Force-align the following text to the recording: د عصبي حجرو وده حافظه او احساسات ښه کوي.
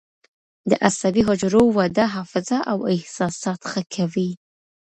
د 0.69 0.71
عصبي 0.87 1.21
حجرو 1.27 1.63
وده 1.77 2.05
حافظه 2.15 2.57
او 2.71 2.79
احساسات 2.93 3.61
ښه 3.71 3.81
کوي. 3.95 4.29